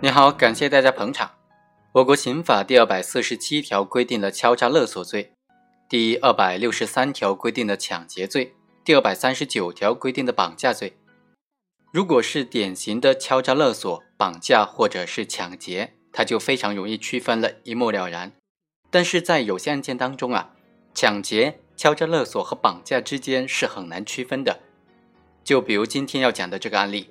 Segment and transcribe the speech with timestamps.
[0.00, 1.32] 你好，感谢大家捧场。
[1.90, 5.32] 我国刑法第二百四十七条规定了敲诈勒索罪，
[5.88, 8.54] 第二百六十三条规定了抢劫罪，
[8.84, 10.96] 第二百三十九条规定的绑架罪。
[11.90, 18.30] 如果是典型的敲诈勒索、绑架或者是抢劫，它就非常容易区分了，一目了然。
[18.90, 20.52] 但是在有些案件当中啊，
[20.94, 24.60] 抢劫、敲诈勒索和绑架之间是很难区分的。
[25.42, 27.10] 就比如今天要讲的这个案例。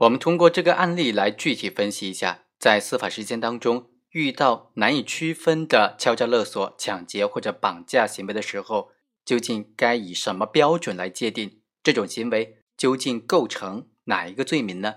[0.00, 8.92] 我们通过这个案例来具体分析一下，在司法实践当中遇到难以区分的敲诈勒索、抢劫或者绑架行为的时候，
[9.26, 14.96] 究竟该以什么标准来界定这种行为究竟构成哪一个罪名呢？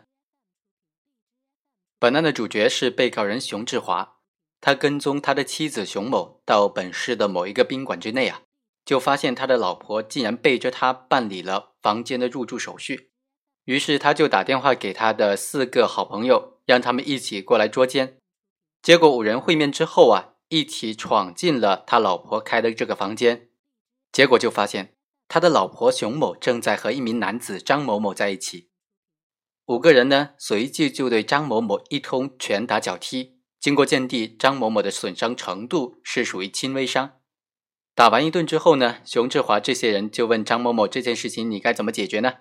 [2.00, 4.20] 本案的主角是被告人熊志华，
[4.62, 8.44] 他跟踪他的妻子熊某到本市的某一个宾馆之内啊，
[8.86, 13.10] 就发现他的老婆竟然背着他办理了房间的入住手续。
[13.66, 18.18] 于是他就打电话给他的四个好朋友，让他们一起过来捉奸。
[18.82, 23.50] 结果五人会面之后啊，一起闯进了他老婆开的这个房间。
[24.12, 24.96] 结果就发现
[25.28, 28.70] 他的老婆熊某正在和一名男子张某某在一起。
[29.68, 33.40] 五个人呢，随即就对张某某一通拳打脚踢。
[33.62, 37.14] 经过鉴定，张某某的损伤程度是属于轻微伤。
[37.96, 42.40] 打完一顿之后呢，熊志华这些人就问张某某这件事情你该怎么解决呢？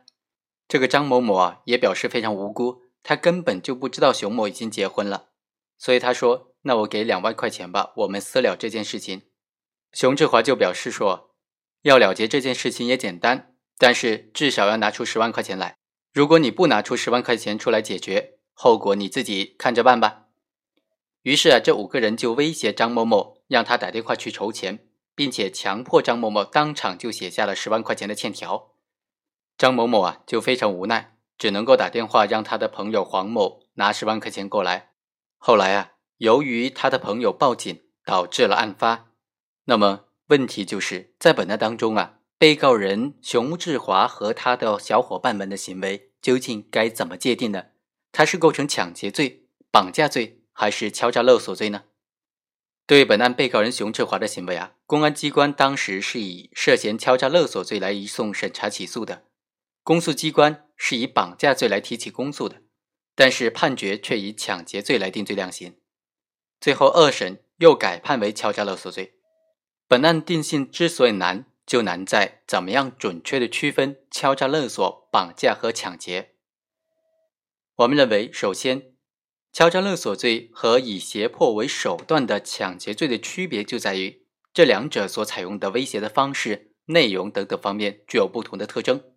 [0.72, 5.28] 这个张某某啊，也表示非常无辜，他根本就不知道熊某已经结婚了，
[5.76, 9.24] 所以他说：“那我给两万块钱吧，我们私了这件事情。”
[9.92, 11.34] 熊志华就表示说
[11.84, 15.76] ：“要了结这件事情也简单，但是至少要拿出十万块钱来。
[16.14, 20.28] 如果你不拿出十万块钱出来解决，后果你自己看着办吧。”
[21.20, 28.71] 于是啊，这五个人就威胁张某某，让他打电话去筹钱，并且强迫张某某当场就写下了十万块钱的欠条。
[29.62, 34.90] 张某某啊，就非常无奈，只能够打电话让他的朋友黄某拿十万块钱过来。
[35.38, 39.12] 后来啊，由于他的朋友报警，导致了案发。
[39.66, 47.66] 那么问题就是在本案当中啊，被告人熊志华和他的小伙伴们的行为究竟该怎么界定呢？
[48.10, 51.84] 他是构成抢劫罪、绑架罪，还是敲诈勒索罪呢？
[52.84, 59.22] 对本案被告人熊志华的行为啊，公安机关当时是以涉嫌敲诈勒索罪来移送审查起诉的。
[59.82, 62.62] 公诉机关是以绑架罪来提起公诉的，
[63.16, 65.76] 但是判决却以抢劫罪来定罪量刑。
[66.60, 69.14] 最后二审又改判为敲诈勒索罪。
[69.88, 76.36] 本案定性之所以难，就难在怎么样准确的区分敲诈勒索、绑架和抢劫。
[77.74, 78.94] 我们认为，首先，
[79.52, 89.11] 敲诈勒索罪和以胁迫为手段的抢劫罪的区别就在于，这两者所采用的威胁的方式、内容等等方面具有不同的特征。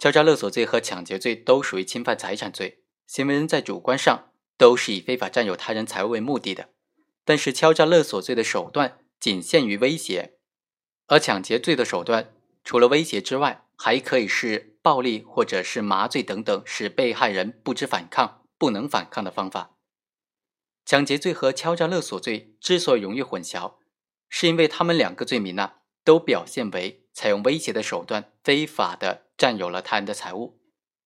[0.00, 6.70] 敲诈勒索罪和抢劫罪都属于侵犯财产罪，行为人在主观上都是以非法占有他人财物为目的的。
[7.26, 10.38] 但是敲诈勒索罪的手段仅限于威胁，
[11.08, 12.32] 而抢劫罪的手段
[12.64, 19.76] 除了威胁之外，还可以是暴力或者是麻醉等等，使被害人不知反抗、不能反抗的方法。
[20.86, 23.74] 抢劫罪和敲诈勒索罪之所以容易混淆，
[24.30, 25.72] 是因为他们两个罪名呢，
[26.04, 29.26] 都表现为采用威胁的手段，非法的。
[29.40, 30.60] 占有了他人的财物，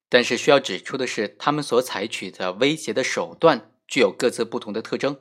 [0.09, 5.21] 但是需要指出的是，他们所采取的威胁的手段具有各自不同的特征。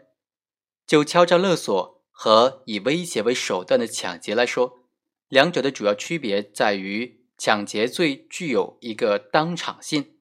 [0.87, 4.79] 就敲诈勒索和以威胁为手段的抢劫来说，
[5.27, 10.15] 两者的主要区别在于，抢劫罪具有一个当场性，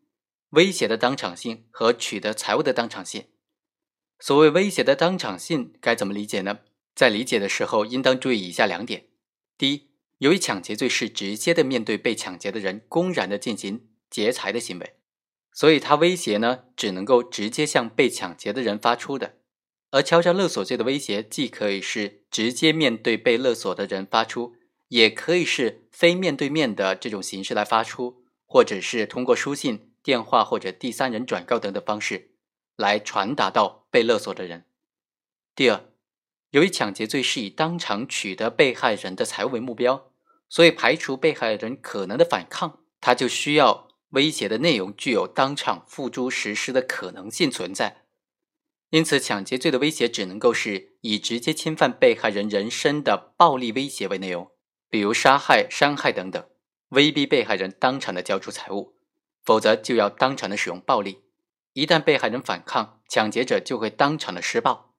[0.50, 3.24] 威胁的当场性和取得财物的当场性。
[4.18, 6.58] 所谓威胁的当场性该怎么理解呢？
[6.94, 9.06] 在理解的时候，应当注意以下两点：
[9.62, 9.92] 第一。
[10.18, 14.96] 由于抢劫罪是直接的面对被抢劫的人，公然的进行劫财的行为，
[15.52, 19.36] 所以他威胁呢，只能够直接向被抢劫的人发出的。
[19.92, 24.56] 而敲诈勒索罪的威胁，既可以是直接面对被勒索的人发出，
[24.88, 32.32] 也可以是非面对面的这种形式来发出，或者是通过书信、电话或者第三人转告等等方式
[32.74, 34.64] 来传达到被勒索的人。
[35.54, 35.84] 第二，
[36.52, 40.08] 由于抢劫罪是以当场取得被害人的财物为目标。
[40.48, 48.02] 所以，排除被害人可能的反抗，他就需要威胁的内容具有当场付诸实施的可能性存在。
[48.90, 54.50] 因此，抢劫罪的威胁只能够是以直接侵犯被害人人身的暴力威胁为内容，
[54.90, 56.46] 比如杀害、伤害等等，
[56.90, 58.98] 威逼被害人当场的交出财物，
[59.42, 61.22] 否则就要当场的使用暴力。
[61.72, 64.91] 一旦被害人反抗，抢劫者就会当场的施暴。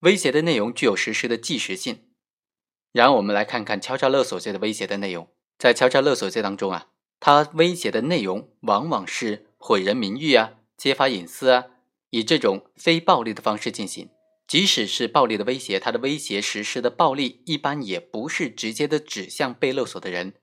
[0.00, 2.08] 威胁的内容具有实施的即时性。
[2.92, 5.28] 然后我们来看看敲诈勒索罪的威胁的内容。
[5.58, 6.88] 在敲诈勒索罪当中啊，
[7.20, 11.66] 它威胁的内容往往是毁人名誉啊、揭发隐私啊、
[12.10, 14.10] 以这种非暴力的方式进行。
[14.48, 20.34] 即使是暴力的威胁，他的威胁实施的暴力一般也不是直接的指向被勒索的人，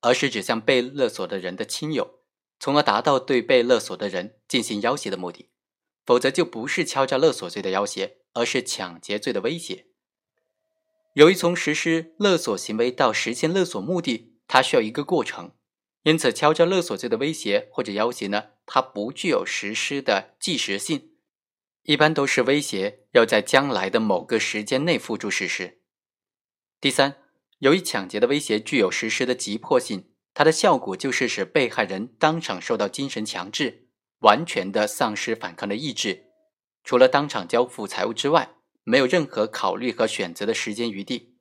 [0.00, 2.20] 而是指向被勒索的人的亲友，
[2.58, 5.50] 从而达到对被勒索的人进行要挟的目的。
[6.06, 9.86] 否则就不是敲诈勒索罪的要挟，而是抢劫罪的威胁。
[11.14, 15.52] 由于从实施勒索行为到实现勒索目的，它需要一个过程，
[16.04, 21.10] 因此敲诈勒索罪的威胁或者要挟呢，它不具有实施的即时性。
[21.84, 25.80] 一般都是威胁要在将来的某个时间内付诸实施。
[26.80, 27.16] 第三，
[27.58, 33.88] 由于抢劫的威胁具有实施的急迫性，它的效果就是使被害人当场受到精神强制，
[34.20, 36.31] 完全的丧失反抗的意志，
[36.84, 41.36] 除了当场交付财物之外，没有任何考虑和选择的时间余地。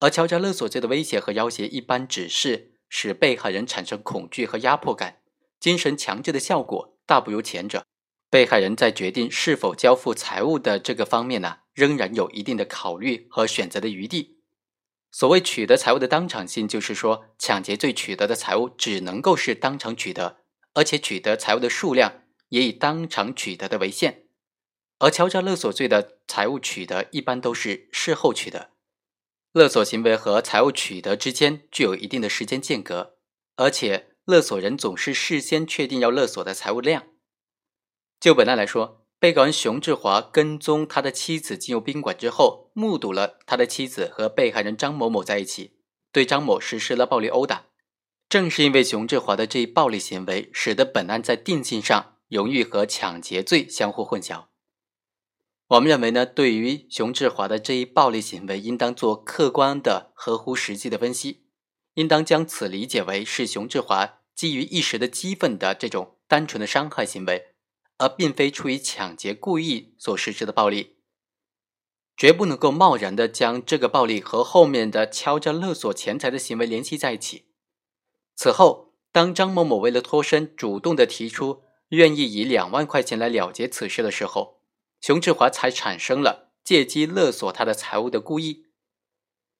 [0.00, 5.18] 而敲诈勒索罪的威胁和要挟一般只是使被害人产生恐惧和压迫感，
[5.60, 7.84] 精神强制的效果大不如前者。
[8.30, 14.40] 被害人在决定是否交付财物的这个方面呢，仍然有一定的考虑和选择的余地。
[15.12, 20.38] 所谓取得财物的当场性，就是说抢劫罪取得的财物只能够是当场取得，
[20.72, 24.23] 而且取得财物的数量也以当场取得的为限。
[24.98, 28.70] 而敲诈勒索罪的财物取得一般都是事后取得，
[29.52, 33.16] 勒索行为和财物取得之间具有一定的时间间隔，
[33.56, 37.04] 而且勒索人总是事先确定要勒索的财物量。
[38.18, 45.78] 就本案来说，被告人熊志华跟踪他的妻子进入宾馆之后，目睹了他的妻子和被害人张某某在一起，
[46.10, 47.66] 对张某实施了暴力殴打。
[48.28, 54.46] 正是因为熊志华的这一暴力行为，使得本案在定性上容易和抢劫罪相互混淆。
[55.74, 61.46] 我们认为呢，对于熊志华的这一暴力行为，应当做客观的、合乎实际的分析，
[61.94, 67.48] 应当将此理解为是熊志华基于一时的激愤的这种单纯的伤害行为。
[67.96, 70.96] 而并非出于抢劫故意所实施的暴力，
[72.16, 77.44] 绝不能够贸然的将这个暴力和后面的敲诈勒索钱财的行为联系在一起。
[78.34, 84.60] 此后，当张某某为了脱身，主动的提出愿意以两万块钱来了结此事的时候，
[85.04, 88.68] 熊志华才产生了借机勒索他的财物的故意。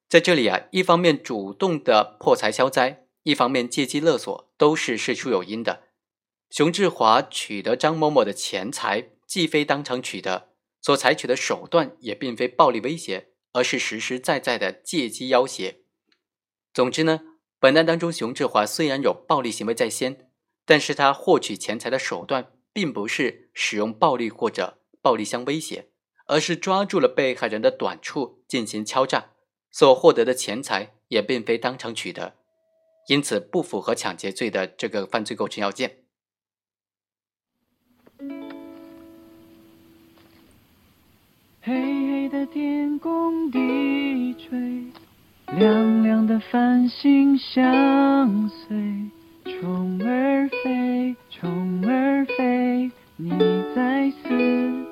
[0.08, 5.82] 在这里啊，一方面主动的破财消灾，一方面借机勒索，都是事出有因的。
[6.49, 10.49] 熊志华取得张某某的钱财，既非当场取得，
[10.81, 15.85] 所采取的手段也并非暴力威胁，而是实实在在的借机要挟。
[16.73, 17.20] 总之呢，
[17.61, 20.31] 本案当中，熊志华虽然有暴力行为在先，
[20.64, 25.88] 但是他获取钱财的手段并不是使用暴力或者暴力相威胁，
[26.26, 29.26] 而是抓住了被害人的短处进行敲诈，
[29.70, 32.36] 所获得的钱财也并非当场取得，
[33.08, 35.98] 因此不符合抢劫罪的这个犯罪构成要件。
[41.60, 44.58] 黑黑的天空低垂，
[45.58, 49.10] 亮亮的繁星相随。
[49.44, 53.30] 虫儿飞，虫儿飞，你
[53.74, 54.84] 在思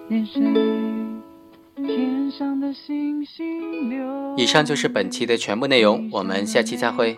[1.77, 4.35] 天上的星星流。
[4.37, 7.17] 以上就是本期的全部内容，我们下期再会。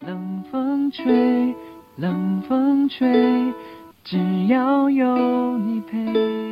[0.00, 1.54] 冷风吹，
[1.96, 3.52] 冷风吹，
[4.02, 6.47] 只要有你陪。